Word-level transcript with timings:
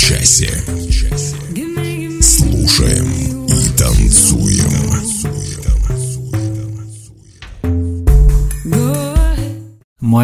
часе. 0.00 0.64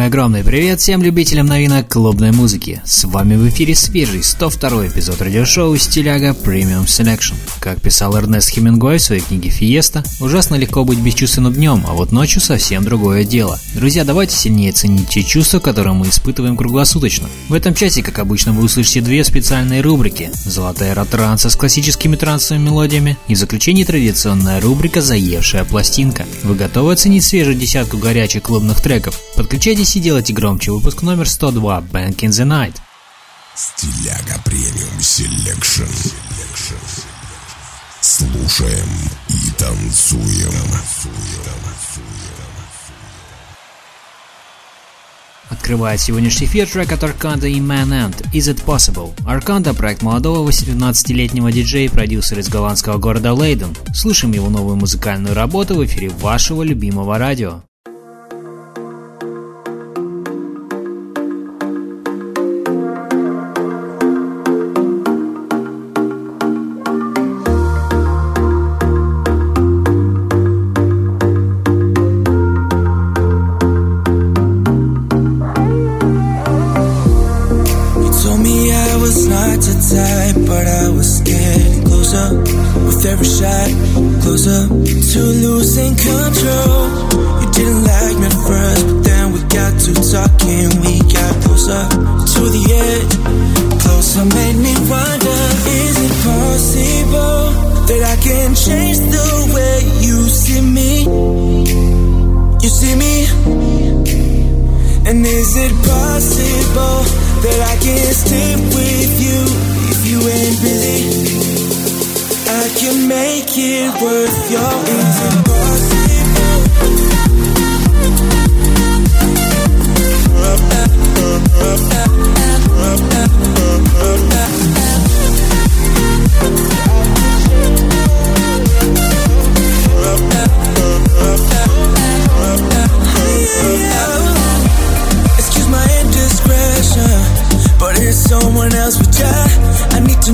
Огромный 0.07 0.41
привет 0.41 0.79
всем 0.79 1.03
любителям 1.03 1.47
новинок 1.47 1.89
клубной 1.89 2.31
музыки. 2.31 2.81
С 2.85 3.03
вами 3.03 3.35
в 3.35 3.49
эфире 3.49 3.75
свежий 3.75 4.23
102 4.23 4.87
эпизод 4.87 5.21
радиошоу 5.21 5.75
«Стиляга 5.75 6.29
Premium 6.29 6.85
Selection». 6.85 7.33
Как 7.59 7.81
писал 7.81 8.15
Эрнест 8.15 8.51
Хемингуэй 8.51 8.99
в 8.99 9.01
своей 9.01 9.19
книге 9.19 9.49
«Фиеста», 9.49 10.05
ужасно 10.21 10.55
легко 10.55 10.85
быть 10.85 10.99
бесчувственным 10.99 11.51
днем, 11.51 11.83
а 11.85 11.91
вот 11.91 12.13
ночью 12.13 12.39
совсем 12.39 12.85
другое 12.85 13.25
дело. 13.25 13.59
Друзья, 13.73 14.05
давайте 14.05 14.37
сильнее 14.37 14.71
ценить 14.71 15.09
те 15.09 15.23
чувства, 15.23 15.59
которые 15.59 15.91
мы 15.91 16.07
испытываем 16.07 16.55
круглосуточно. 16.55 17.27
В 17.49 17.53
этом 17.53 17.73
часе, 17.75 18.01
как 18.01 18.19
обычно, 18.19 18.53
вы 18.53 18.63
услышите 18.63 19.01
две 19.01 19.25
специальные 19.25 19.81
рубрики. 19.81 20.31
Золотая 20.45 20.91
эра 20.91 21.03
транса 21.03 21.49
с 21.49 21.57
классическими 21.57 22.15
трансовыми 22.15 22.63
мелодиями 22.63 23.17
и 23.27 23.35
в 23.35 23.37
заключении 23.37 23.83
традиционная 23.83 24.61
рубрика 24.61 25.01
«Заевшая 25.01 25.65
пластинка». 25.65 26.25
Вы 26.43 26.55
готовы 26.55 26.93
оценить 26.93 27.25
свежую 27.25 27.57
десятку 27.57 27.97
горячих 27.97 28.43
клубных 28.43 28.79
треков? 28.79 29.19
Подключайтесь 29.35 29.97
и 29.97 29.99
делайте 30.07 30.31
громче. 30.31 30.71
Выпуск 30.71 31.01
номер 31.01 31.27
102 31.27 31.81
«Bang 31.81 32.15
in 32.19 32.29
the 32.29 32.47
Night». 32.47 32.77
Стиляга 33.55 34.41
Premium 34.45 35.01
Selection. 35.01 35.83
Слушаем 37.99 38.87
и 39.27 39.51
танцуем. 39.57 40.53
Открывает 45.49 45.99
сегодняшний 45.99 46.47
эфир 46.47 46.69
трек 46.69 46.93
от 46.93 47.03
Арканда 47.03 47.47
и 47.47 47.59
Man 47.59 47.89
Ant 47.89 48.31
«Is 48.31 48.49
It 48.53 48.63
Possible?». 48.63 49.13
Арканда– 49.27 49.73
проект 49.75 50.03
молодого 50.03 50.49
18-летнего 50.49 51.51
диджея 51.51 51.87
и 51.87 51.91
продюсера 51.91 52.39
из 52.39 52.47
голландского 52.47 52.97
города 52.97 53.33
Лейден. 53.33 53.75
Слушаем 53.93 54.33
его 54.33 54.49
новую 54.49 54.77
музыкальную 54.77 55.35
работу 55.35 55.75
в 55.75 55.83
эфире 55.83 56.07
вашего 56.07 56.63
любимого 56.63 57.17
радио. 57.17 57.66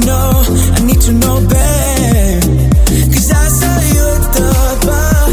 That 0.06 0.78
I 0.78 0.86
need 0.86 1.02
to 1.02 1.14
know 1.14 1.38
better. 1.48 2.40
Cause 3.14 3.30
I 3.32 3.46
saw 3.60 3.76
you 3.96 4.08
thought 4.36 4.80
by 4.88 5.28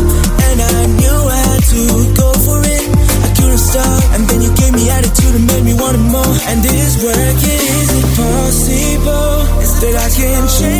And 0.46 0.58
I 0.60 0.80
knew 0.98 1.20
how 1.38 1.56
to 1.72 1.80
go 2.14 2.28
for 2.46 2.58
it. 2.62 2.86
I 3.26 3.28
couldn't 3.36 3.58
stop 3.58 4.02
And 4.14 4.22
then 4.28 4.40
you 4.42 4.50
gave 4.54 4.72
me 4.72 4.90
attitude 4.90 5.34
and 5.34 5.46
made 5.46 5.64
me 5.64 5.74
want 5.74 5.96
it 5.96 6.06
more. 6.14 6.34
And 6.48 6.62
this 6.62 7.02
work 7.02 7.38
is 7.42 7.88
impossible. 8.02 9.62
It's 9.62 9.72
still 9.76 9.96
I 9.96 10.08
can 10.10 10.42
change 10.58 10.79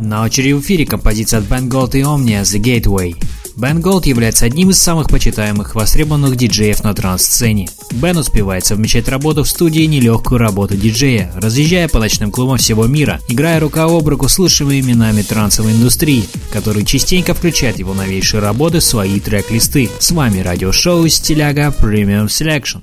На 0.00 0.22
очереди 0.24 0.52
в 0.52 0.60
эфире 0.60 0.86
композиция 0.86 1.38
от 1.38 1.44
Бен 1.46 1.68
Голд 1.68 1.94
и 1.94 2.00
Omnia 2.00 2.42
The 2.42 2.60
Gateway. 2.60 3.31
Бен 3.56 3.80
Голд 3.80 4.06
является 4.06 4.46
одним 4.46 4.70
из 4.70 4.80
самых 4.80 5.08
почитаемых 5.08 5.74
востребованных 5.74 6.36
диджеев 6.36 6.82
на 6.82 6.94
транс-сцене. 6.94 7.68
Бен 7.90 8.16
успевает 8.16 8.64
совмещать 8.64 9.08
работу 9.08 9.44
в 9.44 9.48
студии 9.48 9.82
и 9.82 9.86
нелегкую 9.86 10.38
работу 10.38 10.76
диджея, 10.76 11.32
разъезжая 11.36 11.88
по 11.88 11.98
ночным 11.98 12.30
клубам 12.30 12.56
всего 12.56 12.86
мира, 12.86 13.20
играя 13.28 13.60
рука 13.60 13.84
об 13.84 14.08
руку 14.08 14.28
с 14.28 14.38
лучшими 14.38 14.80
именами 14.80 15.22
трансовой 15.22 15.72
индустрии, 15.72 16.24
которые 16.52 16.86
частенько 16.86 17.34
включают 17.34 17.78
его 17.78 17.94
новейшие 17.94 18.40
работы 18.40 18.80
в 18.80 18.84
свои 18.84 19.20
трек-листы. 19.20 19.90
С 19.98 20.10
вами 20.10 20.40
радиошоу 20.40 21.06
Стиляга 21.08 21.74
Premium 21.78 22.26
Selection. 22.26 22.82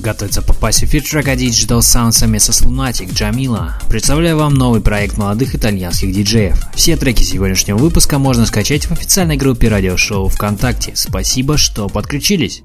Готовится 0.00 0.42
попасть 0.42 0.80
в 0.80 0.84
эфир 0.84 1.02
трека 1.02 1.34
Digital 1.34 1.80
Sound 1.80 2.12
совместно 2.12 2.52
с 2.52 2.62
Lunatic 2.62 3.12
Джамила. 3.12 3.78
Представляю 3.88 4.36
вам 4.36 4.54
новый 4.54 4.80
проект 4.80 5.16
молодых 5.16 5.54
итальянских 5.54 6.12
диджеев. 6.12 6.56
Все 6.74 6.96
треки 6.96 7.22
сегодняшнего 7.22 7.76
выпуска 7.78 8.18
можно 8.18 8.46
скачать 8.46 8.86
в 8.86 8.92
официальной 8.92 9.36
группе 9.36 9.68
радиошоу 9.68 10.28
ВКонтакте. 10.28 10.92
Спасибо, 10.94 11.58
что 11.58 11.88
подключились. 11.88 12.62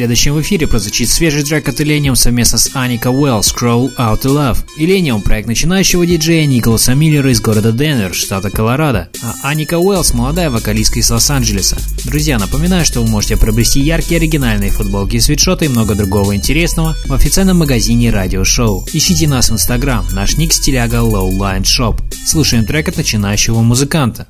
Следующем 0.00 0.32
в 0.32 0.40
эфире 0.40 0.66
прозвучит 0.66 1.10
свежий 1.10 1.42
трек 1.42 1.68
от 1.68 1.78
Illenium 1.78 2.14
совместно 2.14 2.56
с 2.56 2.70
Аника 2.72 3.10
Уэлл 3.10 3.40
«Scroll 3.40 3.94
Out 3.98 4.22
to 4.22 4.34
Love». 4.34 4.64
Illenium– 4.78 5.20
проект 5.22 5.46
начинающего 5.46 6.06
диджея 6.06 6.46
Николаса 6.46 6.94
Миллера 6.94 7.30
из 7.30 7.42
города 7.42 7.70
Денвер, 7.70 8.14
штата 8.14 8.48
Колорадо, 8.48 9.10
а 9.22 9.34
Аника 9.42 9.78
Уэллс– 9.78 10.12
молодая 10.14 10.48
вокалистка 10.48 11.00
из 11.00 11.10
Лос-Анджелеса. 11.10 11.76
Друзья, 12.06 12.38
напоминаю, 12.38 12.86
что 12.86 13.02
вы 13.02 13.08
можете 13.08 13.36
приобрести 13.36 13.80
яркие 13.80 14.16
оригинальные 14.16 14.70
футболки 14.70 15.16
и 15.16 15.20
свитшоты 15.20 15.66
и 15.66 15.68
много 15.68 15.94
другого 15.94 16.34
интересного 16.34 16.96
в 17.04 17.12
официальном 17.12 17.58
магазине 17.58 18.10
радиошоу. 18.10 18.86
Ищите 18.94 19.28
нас 19.28 19.50
в 19.50 19.52
Инстаграм, 19.52 20.06
наш 20.12 20.38
ник 20.38 20.54
стиляга 20.54 21.00
Lowline 21.00 21.64
Shop. 21.64 22.00
Слушаем 22.24 22.64
трек 22.64 22.88
от 22.88 22.96
начинающего 22.96 23.60
музыканта. 23.60 24.28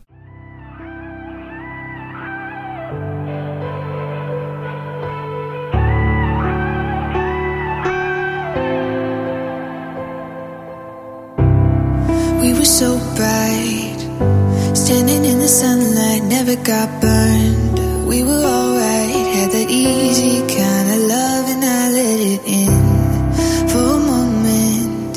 Got 16.71 17.01
burned. 17.01 18.07
We 18.07 18.23
were 18.23 18.45
alright, 18.57 19.11
had 19.35 19.51
that 19.57 19.69
easy 19.69 20.39
kind 20.59 20.87
of 20.95 21.01
love, 21.15 21.45
and 21.53 21.63
I 21.65 21.83
let 21.99 22.21
it 22.35 22.43
in 22.61 22.75
for 23.71 23.87
a 23.99 24.03
moment. 24.15 25.17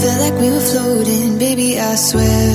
Felt 0.00 0.18
like 0.24 0.36
we 0.42 0.48
were 0.54 0.66
floating, 0.72 1.38
baby. 1.38 1.80
I 1.80 1.94
swear 1.94 2.48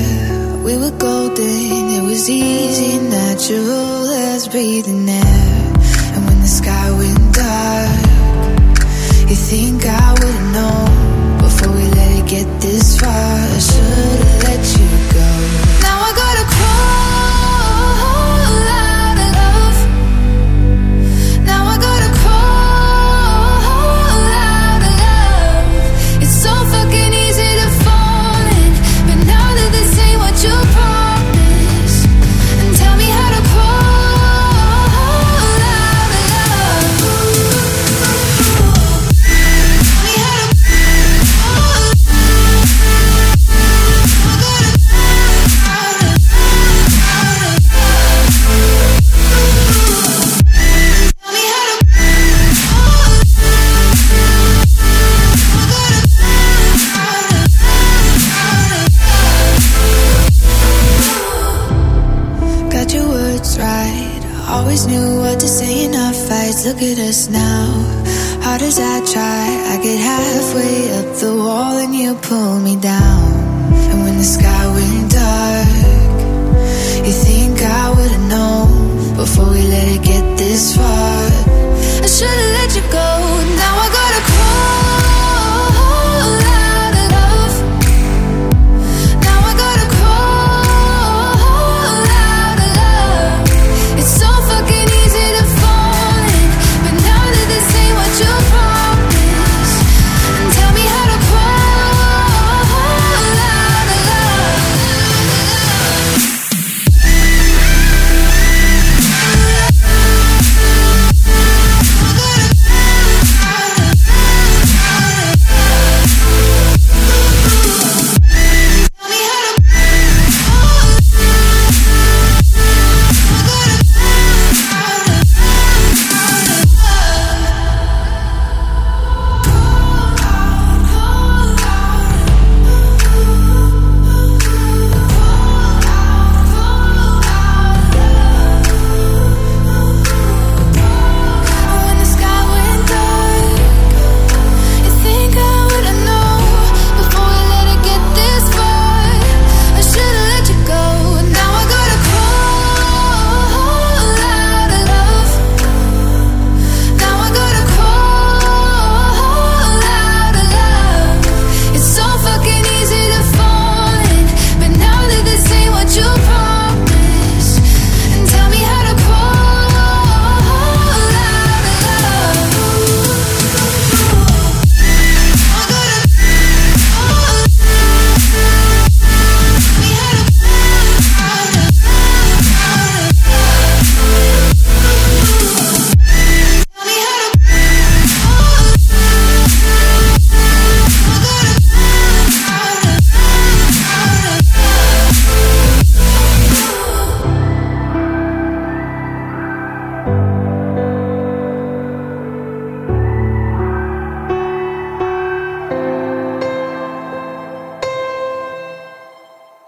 we 0.63 0.74
were 0.77 0.96
golden. 1.08 1.84
It 1.98 2.04
was 2.04 2.30
easy, 2.30 3.00
natural 3.00 4.12
as 4.30 4.48
breathing 4.48 5.10
air. 5.10 5.50
And 6.13 6.22
when 6.27 6.39
the 6.46 6.54
sky 6.60 6.88
went 7.01 7.25
dark, 7.34 8.06
you 9.30 9.38
think 9.51 9.80
I 9.88 10.08
would've 10.20 10.48
known 10.58 10.92
before 11.46 11.74
we 11.80 11.86
let 11.98 12.12
it 12.20 12.27
get 12.36 12.48
this 12.62 13.00
far. 13.01 13.10
I 13.10 13.60
should've 13.70 14.27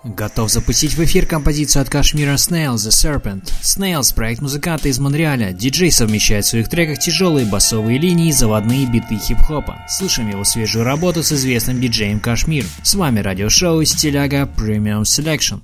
готов 0.04 0.52
запустить 0.52 0.94
в 0.96 1.04
эфир 1.04 1.26
композицию 1.26 1.82
от 1.82 1.90
Кашмира 1.90 2.36
Snail 2.36 2.76
The 2.76 2.90
Serpent. 2.90 3.52
Snails– 3.62 4.14
проект 4.16 4.42
музыканта 4.42 4.90
из 4.90 5.00
Монреаля. 5.00 5.52
Диджей 5.52 5.92
совмещает 5.92 6.46
в 6.46 6.50
своих 6.50 6.70
треках 6.70 7.00
тяжелые 7.00 7.46
басовые 7.46 8.00
линии 8.00 8.30
и 8.30 8.34
заводные 8.34 8.86
биты 8.86 9.18
хип-хопа. 9.18 9.78
Слышим 9.88 10.30
его 10.30 10.44
свежую 10.44 10.86
работу 10.86 11.24
с 11.24 11.32
известным 11.32 11.82
диджеем 11.82 12.20
Кашмир. 12.20 12.66
С 12.84 12.96
вами 12.96 13.20
радиошоу 13.20 13.84
Стиляга 13.84 14.50
Premium 14.58 15.02
Selection. 15.02 15.62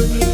крутые 0.00 0.29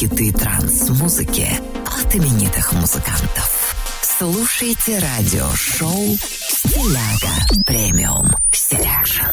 хиты 0.00 0.32
транс-музыки 0.32 1.46
от 1.84 2.16
именитых 2.16 2.72
музыкантов. 2.72 3.76
Слушайте 4.00 4.98
радиошоу 4.98 6.16
«Стиляга 6.16 7.64
Premium 7.66 8.28
Selection». 8.50 9.26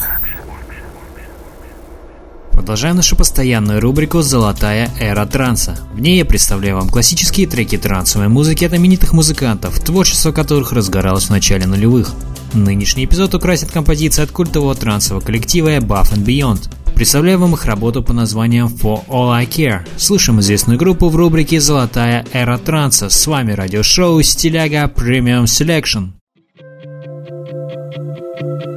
Продолжаем 2.52 2.98
нашу 2.98 3.16
постоянную 3.16 3.80
рубрику 3.80 4.22
«Золотая 4.22 4.92
эра 5.00 5.26
транса». 5.26 5.80
В 5.94 6.02
ней 6.02 6.18
я 6.18 6.26
представляю 6.26 6.76
вам 6.76 6.90
классические 6.90 7.48
треки 7.48 7.78
трансовой 7.78 8.28
музыки 8.28 8.66
от 8.66 8.74
именитых 8.74 9.14
музыкантов, 9.14 9.80
творчество 9.80 10.34
которых 10.34 10.74
разгоралось 10.74 11.28
в 11.28 11.30
начале 11.30 11.66
нулевых. 11.66 12.12
Нынешний 12.54 13.06
эпизод 13.06 13.34
украсит 13.34 13.72
композиция 13.72 14.26
от 14.26 14.32
культового 14.32 14.76
трансового 14.76 15.24
коллектива 15.24 15.78
Above 15.78 16.12
and 16.12 16.26
Beyond. 16.26 16.70
Представляю 16.98 17.38
вам 17.38 17.54
их 17.54 17.66
работу 17.66 18.02
по 18.02 18.12
названием 18.12 18.66
For 18.66 19.06
All 19.08 19.32
I 19.32 19.46
Care. 19.46 19.88
Слышим 19.98 20.40
известную 20.40 20.80
группу 20.80 21.10
в 21.10 21.16
рубрике 21.16 21.60
«Золотая 21.60 22.26
эра 22.34 22.58
транса». 22.58 23.10
С 23.10 23.28
вами 23.28 23.52
радиошоу 23.52 24.20
«Стиляга 24.24 24.86
Premium 24.86 25.44
Selection». 25.44 26.18
родной, 28.48 28.77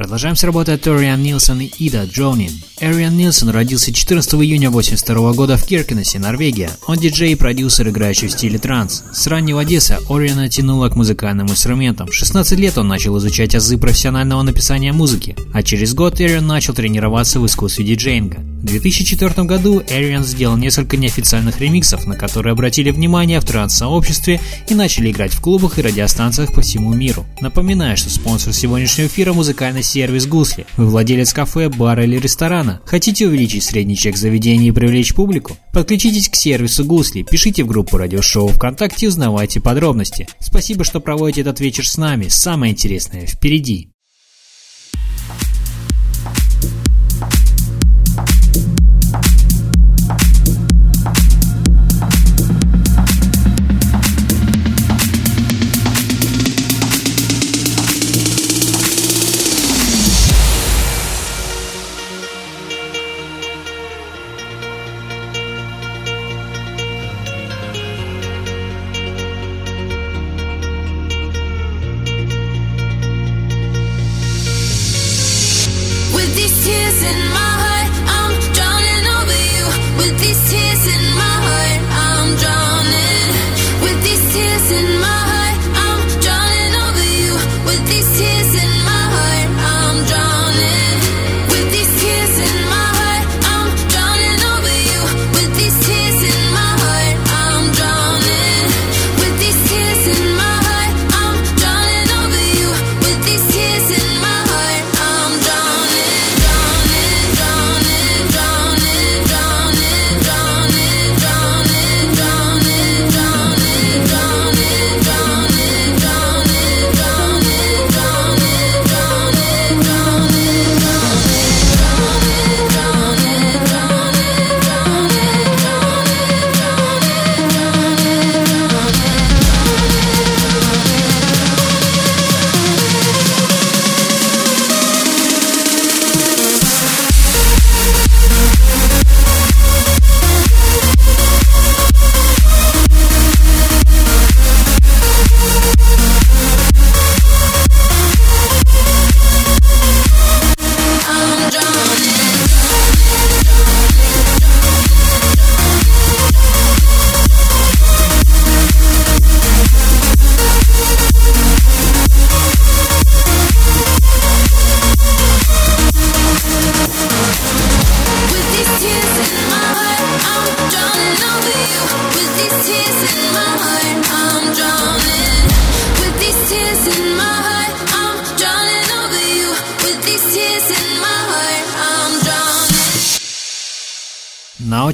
Продолжаем 0.00 0.34
с 0.34 0.42
работы 0.44 0.78
Ториан 0.78 1.22
Нилсон 1.22 1.60
и 1.60 1.66
Ида 1.66 2.04
Джонин. 2.06 2.52
Эриан 2.80 3.18
Нилсон 3.18 3.50
родился 3.50 3.92
14 3.92 4.32
июня 4.36 4.68
1982 4.68 5.32
года 5.34 5.58
в 5.58 5.66
Киркенесе, 5.66 6.18
Норвегия. 6.18 6.70
Он 6.86 6.96
диджей 6.96 7.32
и 7.32 7.34
продюсер, 7.34 7.86
играющий 7.90 8.28
в 8.28 8.32
стиле 8.32 8.58
транс. 8.58 9.04
С 9.12 9.26
раннего 9.26 9.62
детства 9.62 9.98
Ориана 10.08 10.48
тянула 10.48 10.88
к 10.88 10.96
музыкальным 10.96 11.48
инструментам. 11.48 12.06
В 12.06 12.14
16 12.14 12.58
лет 12.58 12.78
он 12.78 12.88
начал 12.88 13.18
изучать 13.18 13.54
азы 13.54 13.76
профессионального 13.76 14.40
написания 14.40 14.94
музыки, 14.94 15.36
а 15.52 15.62
через 15.62 15.92
год 15.92 16.18
Эриан 16.18 16.46
начал 16.46 16.72
тренироваться 16.72 17.38
в 17.38 17.44
искусстве 17.44 17.84
диджеинга. 17.84 18.49
В 18.60 18.66
2004 18.66 19.44
году 19.44 19.82
Эриан 19.88 20.22
сделал 20.22 20.58
несколько 20.58 20.98
неофициальных 20.98 21.60
ремиксов, 21.60 22.06
на 22.06 22.14
которые 22.14 22.52
обратили 22.52 22.90
внимание 22.90 23.40
в 23.40 23.44
транс-сообществе 23.44 24.38
и 24.68 24.74
начали 24.74 25.10
играть 25.10 25.32
в 25.32 25.40
клубах 25.40 25.78
и 25.78 25.82
радиостанциях 25.82 26.52
по 26.52 26.60
всему 26.60 26.92
миру. 26.92 27.24
Напоминаю, 27.40 27.96
что 27.96 28.10
спонсор 28.10 28.52
сегодняшнего 28.52 29.06
эфира– 29.06 29.32
музыкальный 29.34 29.82
сервис 29.82 30.26
Гусли. 30.26 30.66
Вы 30.76 30.90
владелец 30.90 31.32
кафе, 31.32 31.70
бара 31.70 32.04
или 32.04 32.18
ресторана. 32.18 32.82
Хотите 32.84 33.26
увеличить 33.26 33.64
средний 33.64 33.96
чек 33.96 34.18
заведения 34.18 34.68
и 34.68 34.72
привлечь 34.72 35.14
публику? 35.14 35.56
Подключитесь 35.72 36.28
к 36.28 36.36
сервису 36.36 36.84
Гусли, 36.84 37.22
пишите 37.22 37.64
в 37.64 37.66
группу 37.66 37.96
радиошоу 37.96 38.48
ВКонтакте 38.48 39.06
и 39.06 39.08
узнавайте 39.08 39.62
подробности. 39.62 40.28
Спасибо, 40.38 40.84
что 40.84 41.00
проводите 41.00 41.40
этот 41.40 41.60
вечер 41.60 41.88
с 41.88 41.96
нами. 41.96 42.28
Самое 42.28 42.72
интересное 42.72 43.24
впереди. 43.24 43.89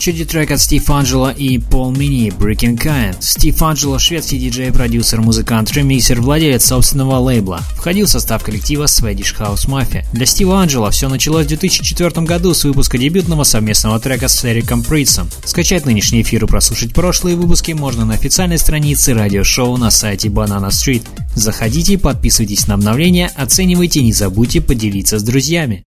Очереди 0.07 0.25
трек 0.25 0.53
от 0.53 0.61
Стив 0.61 0.89
Анджело 0.89 1.31
и 1.31 1.59
Пол 1.59 1.91
Мини 1.91 2.29
«Breaking 2.29 2.79
Kind». 2.79 3.17
Стив 3.19 3.61
Анджело– 3.61 3.99
шведский 3.99 4.39
диджей, 4.39 4.71
продюсер, 4.71 5.21
музыкант, 5.21 5.73
ремиксер, 5.73 6.21
владелец 6.21 6.65
собственного 6.65 7.17
лейбла. 7.17 7.59
Входил 7.75 8.07
в 8.07 8.11
состав 8.11 8.45
коллектива 8.45 8.85
Swedish 8.85 9.37
House 9.37 9.67
Mafia. 9.67 10.05
Для 10.13 10.25
Стива 10.25 10.61
Анджело 10.61 10.93
все 10.93 11.09
началось 11.09 11.47
в 11.47 11.49
2004 11.49 12.25
году 12.25 12.55
с 12.55 12.63
выпуска 12.63 12.99
дебютного 12.99 13.43
совместного 13.43 13.99
трека 13.99 14.29
с 14.29 14.45
Эриком 14.45 14.85
Притсом. 14.85 15.29
Скачать 15.45 15.87
нынешний 15.87 16.23
эфир 16.23 16.45
и 16.45 16.47
прослушать 16.47 16.95
прошлые 16.95 17.35
выпуски 17.35 17.73
можно 17.73 18.05
на 18.05 18.15
официальной 18.15 18.59
странице 18.59 19.13
радиошоу 19.13 19.77
на 19.77 19.91
сайте 19.91 20.29
Banana 20.29 20.69
Street. 20.69 21.03
Заходите, 21.35 21.99
подписывайтесь 21.99 22.69
на 22.69 22.75
обновления, 22.75 23.33
оценивайте 23.35 24.05
не 24.05 24.13
забудьте 24.13 24.61
поделиться 24.61 25.19
с 25.19 25.25
друзьями. 25.25 25.83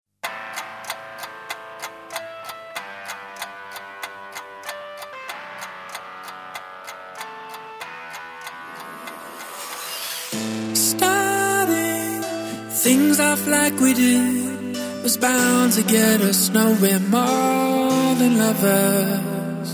Like 13.49 13.81
we 13.81 13.93
did 13.93 14.77
was 15.03 15.17
bound 15.17 15.73
to 15.73 15.83
get 15.83 16.21
us 16.21 16.49
nowhere 16.51 17.01
more 17.01 18.14
than 18.21 18.38
lovers. 18.38 19.71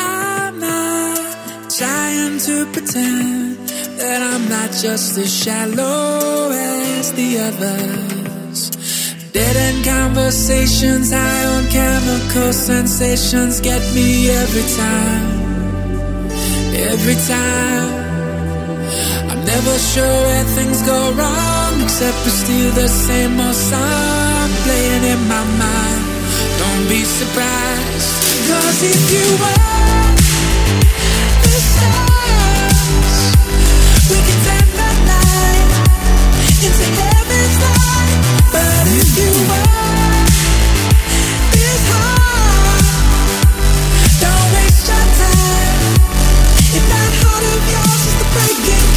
I'm 0.00 0.58
not 0.58 1.70
trying 1.70 2.38
to 2.38 2.66
pretend 2.72 3.58
that 4.00 4.20
I'm 4.22 4.48
not 4.48 4.70
just 4.70 5.16
as 5.18 5.32
shallow 5.32 6.50
as 6.50 7.12
the 7.12 7.38
others. 7.48 8.70
Dead 9.32 9.56
end 9.56 9.84
conversations, 9.84 11.12
high 11.12 11.44
on 11.54 11.64
chemical 11.68 12.52
sensations 12.52 13.60
get 13.60 13.82
me 13.94 14.30
every 14.30 14.66
time. 14.76 15.28
Every 16.74 17.14
time. 17.14 18.01
Never 19.54 19.78
sure 19.78 20.20
where 20.24 20.44
things 20.56 20.80
go 20.80 21.12
wrong, 21.12 21.82
except 21.82 22.16
it's 22.24 22.40
still 22.40 22.72
the 22.72 22.88
same 22.88 23.38
old 23.38 23.54
song 23.54 24.48
playing 24.64 25.04
in 25.12 25.20
my 25.28 25.44
mind. 25.60 26.02
Don't 26.56 26.88
be 26.88 27.04
surprised, 27.04 28.12
cause 28.48 28.80
if 28.82 29.00
you 29.12 29.26
were 29.42 30.08
the 31.44 31.60
stars, 31.72 33.12
we 34.08 34.18
can 34.26 34.38
turn 34.48 34.68
the 34.80 34.90
night 35.12 35.68
into 36.64 36.86
heaven's 36.96 37.56
light. 37.66 38.20
But 38.56 38.84
if 39.00 39.08
you 39.20 39.32
this 41.52 41.84
don't 44.16 44.46
waste 44.56 44.88
your 44.88 45.06
time. 45.20 45.92
If 46.72 46.84
that 46.88 47.12
heart 47.20 47.44
of 47.52 47.60
yours 47.68 48.02
is 48.08 48.14
the 48.16 48.26
breaking 48.32 48.91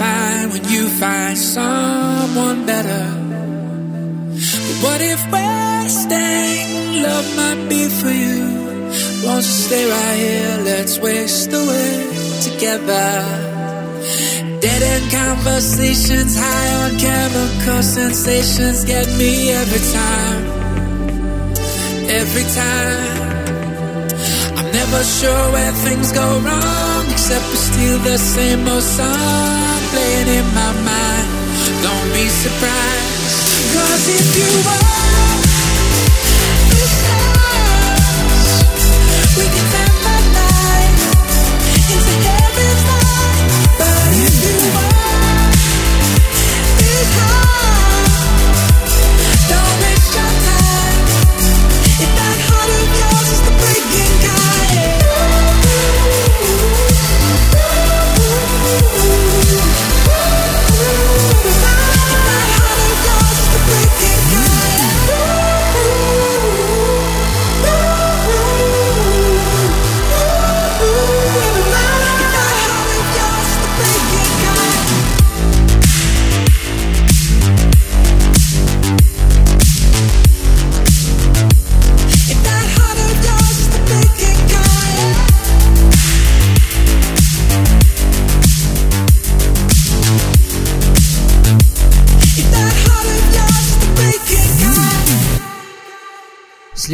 when 0.00 0.64
you 0.68 0.88
find 0.88 1.36
someone 1.36 2.64
better. 2.64 3.06
But 4.66 4.76
what 4.82 5.00
if 5.02 5.20
wasting 5.30 7.02
love 7.02 7.36
might 7.36 7.68
be 7.68 7.88
for 7.88 8.08
you? 8.08 8.40
Won't 9.24 9.44
you 9.44 9.56
stay 9.66 9.84
right 9.90 10.16
here? 10.16 10.64
Let's 10.64 10.98
waste 10.98 11.52
away 11.52 11.92
together. 12.48 13.10
Dead 14.60 14.82
end 14.82 15.12
conversations, 15.12 16.34
high 16.38 16.70
on 16.82 16.98
chemical 16.98 17.82
sensations, 17.82 18.84
get 18.84 19.06
me 19.18 19.50
every 19.50 19.84
time. 19.98 20.42
Every 22.08 22.46
time. 22.60 23.20
I'm 24.56 24.72
never 24.72 25.04
sure 25.04 25.52
where 25.52 25.72
things 25.72 26.12
go 26.12 26.26
wrong, 26.40 27.04
except 27.10 27.44
we 27.50 27.56
steal 27.56 27.98
the 27.98 28.18
same 28.18 28.66
old 28.66 28.82
song 28.82 29.59
playing 29.90 30.28
in 30.28 30.46
my 30.54 30.72
mind. 30.86 31.28
Don't 31.82 32.08
be 32.14 32.28
surprised, 32.28 33.74
cause 33.74 34.08
if 34.08 34.26
you 34.38 34.50
want 34.64 35.49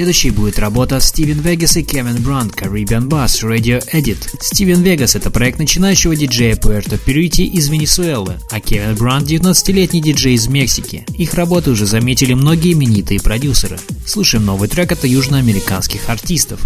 Следующей 0.06 0.30
будет 0.30 0.60
работа 0.60 1.00
Стивен 1.00 1.40
Вегас 1.40 1.76
и 1.76 1.82
Кевин 1.82 2.22
Бранд 2.22 2.54
Caribbean 2.54 3.08
Bass 3.08 3.42
Radio 3.42 3.82
Edit. 3.92 4.18
Стивен 4.40 4.80
Вегас– 4.80 5.14
это 5.16 5.32
проект 5.32 5.58
начинающего 5.58 6.14
диджея 6.14 6.54
Пуэрто 6.54 6.96
Перуити 6.96 7.42
из 7.42 7.68
Венесуэлы, 7.68 8.38
а 8.52 8.60
Кевин 8.60 8.94
Бранд– 8.94 9.26
19-летний 9.28 10.00
диджей 10.00 10.34
из 10.34 10.46
Мексики. 10.46 11.04
Их 11.18 11.34
работы 11.34 11.72
уже 11.72 11.86
заметили 11.86 12.34
многие 12.34 12.74
именитые 12.74 13.18
продюсеры. 13.18 13.80
Слушаем 14.06 14.46
новый 14.46 14.68
трек 14.68 14.92
от 14.92 15.02
южноамериканских 15.04 16.08
артистов. 16.08 16.60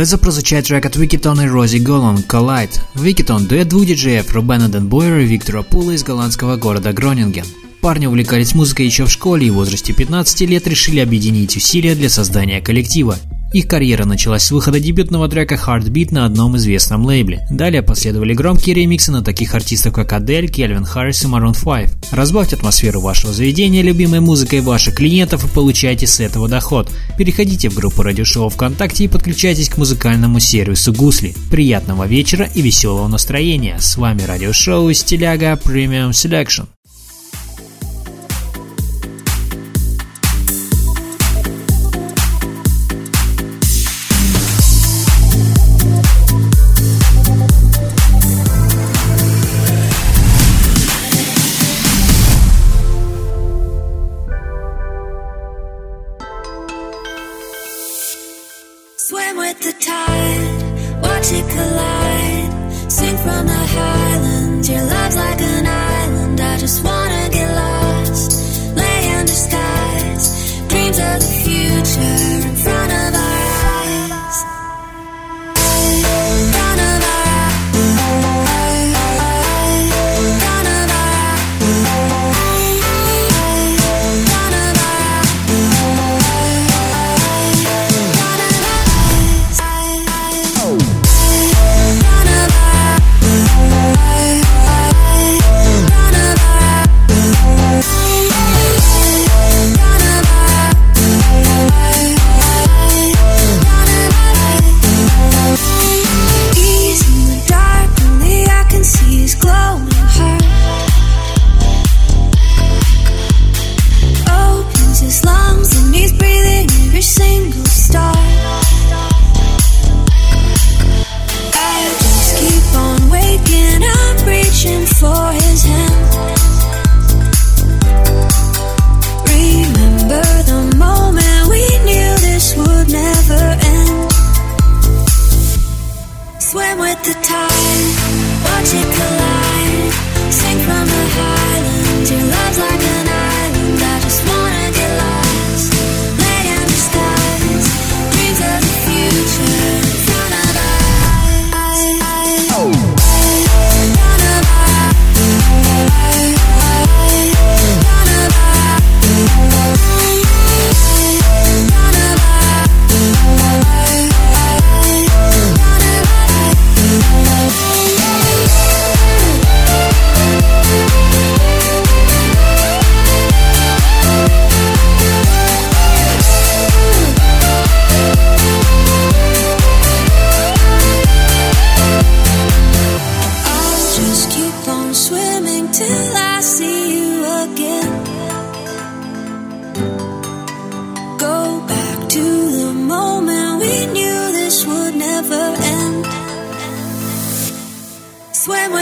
Готовится 0.00 0.16
прозвучать 0.16 0.66
трек 0.66 0.86
от 0.86 0.96
Викитон 0.96 1.42
и 1.42 1.46
Рози 1.46 1.76
Голлан 1.76 2.24
«Collide». 2.26 2.80
Викитон– 2.94 3.46
дуэт 3.48 3.68
двух 3.68 3.84
диджеев 3.84 4.32
Рубена 4.32 4.70
Денбойера 4.70 5.22
и 5.22 5.26
Виктора 5.26 5.62
Пула 5.62 5.90
из 5.90 6.02
голландского 6.02 6.56
города 6.56 6.94
Гронинген. 6.94 7.44
Парни 7.82 8.06
увлекались 8.06 8.54
музыкой 8.54 8.86
еще 8.86 9.04
в 9.04 9.10
школе 9.10 9.48
и 9.48 9.50
в 9.50 9.56
возрасте 9.56 9.92
15 9.92 10.40
лет 10.48 10.66
решили 10.66 11.00
объединить 11.00 11.54
усилия 11.54 11.94
для 11.94 12.08
создания 12.08 12.62
коллектива. 12.62 13.18
Их 13.52 13.66
карьера 13.66 14.04
началась 14.04 14.44
с 14.44 14.52
выхода 14.52 14.78
дебютного 14.78 15.28
трека 15.28 15.56
Heartbeat 15.56 16.14
на 16.14 16.24
одном 16.24 16.56
известном 16.56 17.04
лейбле. 17.04 17.46
Далее 17.50 17.82
последовали 17.82 18.32
громкие 18.32 18.76
ремиксы 18.76 19.10
на 19.10 19.22
таких 19.24 19.56
артистов, 19.56 19.92
как 19.92 20.12
Адель, 20.12 20.48
Кельвин 20.48 20.84
Харрис 20.84 21.24
и 21.24 21.26
Maroon 21.26 21.56
5. 21.60 22.12
Разбавьте 22.12 22.54
атмосферу 22.54 23.00
вашего 23.00 23.32
заведения 23.32 23.82
любимой 23.82 24.20
музыкой 24.20 24.60
ваших 24.60 24.94
клиентов 24.94 25.44
и 25.44 25.52
получайте 25.52 26.06
с 26.06 26.20
этого 26.20 26.48
доход. 26.48 26.92
Переходите 27.18 27.68
в 27.68 27.74
группу 27.74 28.02
радиошоу 28.02 28.50
ВКонтакте 28.50 29.04
и 29.04 29.08
подключайтесь 29.08 29.68
к 29.68 29.78
музыкальному 29.78 30.38
сервису 30.38 30.92
Гусли. 30.92 31.34
Приятного 31.50 32.06
вечера 32.06 32.48
и 32.54 32.62
веселого 32.62 33.08
настроения. 33.08 33.78
С 33.80 33.96
вами 33.96 34.22
радиошоу 34.22 34.92
Стиляга 34.92 35.58
Premium 35.64 36.10
Selection. 36.10 36.66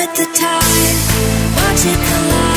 at 0.08 0.16
the 0.16 0.24
time, 0.24 1.54
watch 1.56 1.86
it 1.86 1.98
collide. 2.08 2.47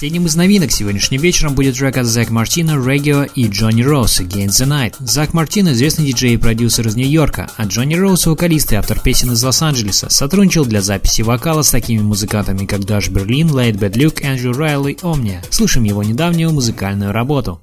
Последним 0.00 0.24
из 0.24 0.34
новинок 0.34 0.72
сегодняшним 0.72 1.20
вечером 1.20 1.54
будет 1.54 1.76
трек 1.76 1.98
от 1.98 2.06
Зак 2.06 2.30
Мартина, 2.30 2.70
Regio 2.70 3.30
и 3.34 3.48
Джонни 3.48 3.82
Роуз 3.82 4.22
«Against 4.22 4.46
the 4.48 4.66
Night». 4.66 4.94
Зак 5.00 5.34
Мартин– 5.34 5.68
известный 5.72 6.06
диджей 6.06 6.32
и 6.32 6.36
продюсер 6.38 6.88
из 6.88 6.96
Нью-Йорка, 6.96 7.50
а 7.58 7.66
Джонни 7.66 7.96
Роуз– 7.96 8.24
вокалист 8.26 8.72
и 8.72 8.76
автор 8.76 8.98
песен 8.98 9.32
из 9.32 9.44
Лос-Анджелеса. 9.44 10.08
Сотрудничал 10.08 10.64
для 10.64 10.80
записи 10.80 11.20
вокала 11.20 11.60
с 11.60 11.70
такими 11.70 12.00
музыкантами, 12.00 12.64
как 12.64 12.86
Даш 12.86 13.10
Берлин, 13.10 13.52
Лейд 13.54 13.76
Бэд 13.76 13.94
Люк, 13.94 14.22
Эндрю 14.22 14.54
Райли, 14.54 14.96
Омния. 15.02 15.42
Слушаем 15.50 15.84
его 15.84 16.02
недавнюю 16.02 16.50
музыкальную 16.50 17.12
работу. 17.12 17.60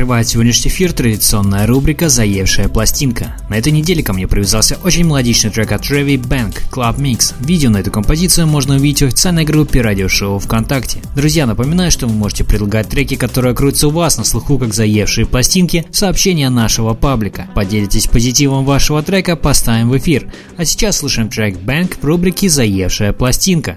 Закрывает 0.00 0.28
сегодняшний 0.28 0.70
эфир 0.70 0.94
традиционная 0.94 1.66
рубрика 1.66 2.08
«Заевшая 2.08 2.70
пластинка». 2.70 3.36
На 3.50 3.58
этой 3.58 3.70
неделе 3.70 4.02
ко 4.02 4.14
мне 4.14 4.26
привязался 4.26 4.78
очень 4.82 5.04
мелодичный 5.04 5.50
трек 5.50 5.72
от 5.72 5.82
Trevi 5.82 6.16
Bank 6.16 6.62
Club 6.72 6.96
Mix. 6.96 7.34
Видео 7.40 7.68
на 7.68 7.76
эту 7.76 7.90
композицию 7.90 8.46
можно 8.46 8.76
увидеть 8.76 9.02
в 9.02 9.06
официальной 9.08 9.44
группе 9.44 9.82
радиошоу 9.82 10.38
ВКонтакте. 10.38 11.02
Друзья, 11.14 11.44
напоминаю, 11.44 11.90
что 11.90 12.06
вы 12.06 12.14
можете 12.14 12.44
предлагать 12.44 12.88
треки, 12.88 13.14
которые 13.14 13.54
крутятся 13.54 13.88
у 13.88 13.90
вас 13.90 14.16
на 14.16 14.24
слуху 14.24 14.56
как 14.56 14.72
«Заевшие 14.72 15.26
пластинки» 15.26 15.84
в 15.90 15.94
сообщения 15.94 16.48
нашего 16.48 16.94
паблика. 16.94 17.50
Поделитесь 17.54 18.06
позитивом 18.06 18.64
вашего 18.64 19.02
трека, 19.02 19.36
поставим 19.36 19.90
в 19.90 19.98
эфир. 19.98 20.32
А 20.56 20.64
сейчас 20.64 20.96
слушаем 20.96 21.28
трек 21.28 21.58
Bank 21.58 21.98
в 22.00 22.04
рубрике 22.06 22.48
«Заевшая 22.48 23.12
пластинка». 23.12 23.76